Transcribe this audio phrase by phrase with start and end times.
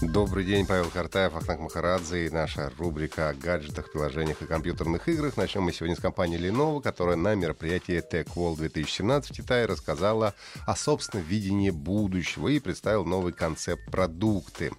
[0.00, 5.36] Добрый день, Павел Картаев, Ахтанг Махарадзе и наша рубрика о гаджетах, приложениях и компьютерных играх.
[5.36, 10.34] Начнем мы сегодня с компании Lenovo, которая на мероприятии Tech World 2017 в Китае рассказала
[10.66, 14.70] о собственном видении будущего и представила новый концепт продукты.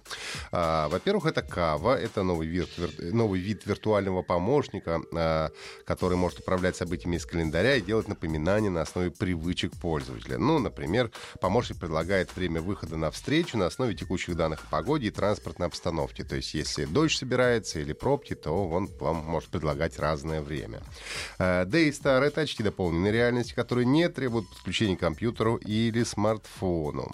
[0.52, 5.50] А, во-первых, это Кава, это новый вид, новый вид виртуального помощника, а,
[5.84, 10.38] который может управлять событиями из календаря и делать напоминания на основе привычек пользователя.
[10.38, 11.10] Ну, например,
[11.42, 16.24] помощник предлагает время выхода на встречу на основе текущих данных о погоде и транспортной обстановке.
[16.24, 20.80] То есть, если дождь собирается или пробки, то он вам может предлагать разное время.
[21.38, 27.10] Э, Daystar— это очки дополненной реальности, которые не требуют подключения к компьютеру или смартфону.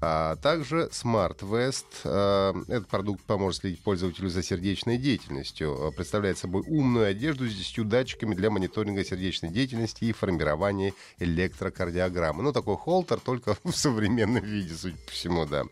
[0.00, 1.84] А также Smart Vest.
[2.04, 5.76] Э, этот продукт поможет следить пользователю за сердечной деятельностью.
[5.78, 12.42] Э, представляет собой умную одежду с 10 датчиками для мониторинга сердечной деятельности и формирования электрокардиограммы.
[12.42, 15.64] Ну, такой холтер, только в современном виде, судя по всему, да.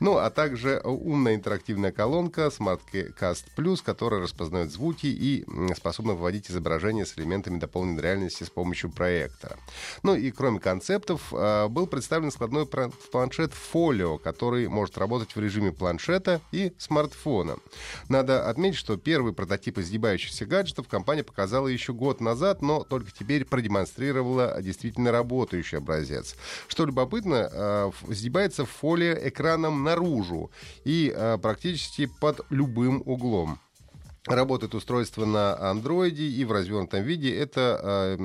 [0.00, 7.06] Ну, а также умная интерактивная колонка SmartCast Plus, которая распознает звуки и способна выводить изображения
[7.06, 9.56] с элементами дополненной реальности с помощью проектора.
[10.02, 15.72] Ну и кроме концептов, а, был представлен складной планшет Folio, который может работать в режиме
[15.72, 17.56] планшета и смартфона.
[18.08, 23.46] Надо отметить, что первый прототип изгибающихся гаджетов компания показала еще год назад, но только теперь
[23.46, 26.36] продемонстрировала действительно работающий образец.
[26.68, 30.50] Что любопытно, а, сгибается фолия экраном наружу
[30.84, 33.58] и э, практически под любым углом.
[34.28, 37.34] Работает устройство на андроиде и в развернутом виде.
[37.34, 38.18] Это э,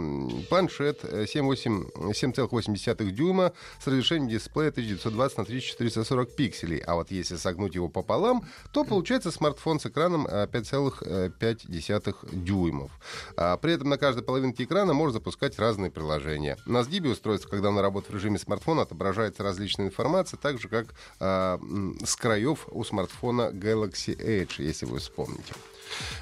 [0.50, 6.80] планшет 7,8 дюйма с разрешением дисплея 1920 на 3440 пикселей.
[6.80, 8.44] А вот если согнуть его пополам,
[8.74, 12.92] то получается смартфон с экраном 5,5 дюймов.
[13.38, 16.58] А при этом на каждой половинке экрана можно запускать разные приложения.
[16.66, 20.88] На сгибе устройства, когда оно работает в режиме смартфона, отображается различная информация, так же как
[21.22, 21.58] э,
[22.04, 25.54] с краев у смартфона Galaxy Edge, если вы вспомните.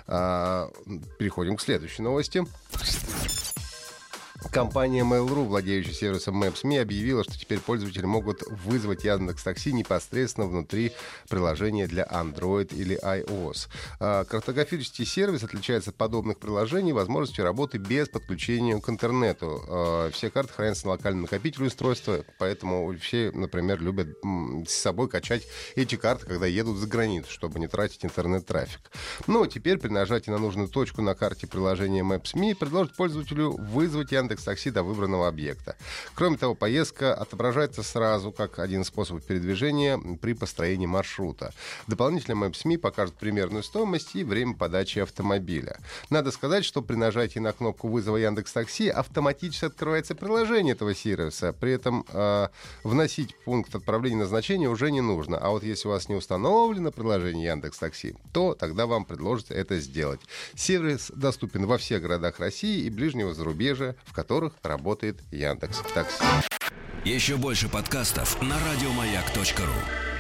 [0.08, 0.70] А,
[1.18, 2.44] переходим к следующей новости.
[4.52, 10.92] Компания Mail.ru, владеющая сервисом Maps.me, объявила, что теперь пользователи могут вызвать Яндекс Такси непосредственно внутри
[11.30, 13.70] приложения для Android или iOS.
[14.02, 19.64] А, картографический сервис отличается от подобных приложений возможностью работы без подключения к интернету.
[19.70, 24.10] А, все карты хранятся на локальном накопителе устройства, поэтому все, например, любят
[24.68, 25.48] с собой качать
[25.78, 28.82] эти карты, когда едут за границу, чтобы не тратить интернет-трафик.
[29.28, 34.41] Но теперь при нажатии на нужную точку на карте приложения Maps.me предложит пользователю вызвать Яндекс
[34.42, 35.76] Яндекс Такси до выбранного объекта.
[36.16, 41.54] Кроме того, поездка отображается сразу как один способ передвижения при построении маршрута.
[41.88, 45.80] Дополнительно Maps.me покажет примерную стоимость и время подачи автомобиля.
[46.10, 51.54] Надо сказать, что при нажатии на кнопку вызова Яндекс Такси автоматически открывается приложение этого сервиса.
[51.54, 52.48] При этом э,
[52.84, 55.38] вносить пункт отправления назначения уже не нужно.
[55.38, 59.80] А вот если у вас не установлено приложение Яндекс Такси, то тогда вам предложат это
[59.80, 60.22] сделать.
[60.56, 66.24] Сервис доступен во всех городах России и ближнего зарубежья, в которых работает Яндекс Такси.
[67.04, 70.11] Еще больше подкастов на радиомаяк.ру